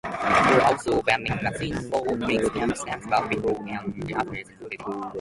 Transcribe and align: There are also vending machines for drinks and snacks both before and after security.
There 0.47 0.59
are 0.59 0.71
also 0.71 0.99
vending 1.03 1.35
machines 1.43 1.87
for 1.91 2.03
drinks 2.17 2.49
and 2.55 2.75
snacks 2.75 3.05
both 3.05 3.29
before 3.29 3.61
and 3.67 4.11
after 4.11 4.43
security. 4.43 4.79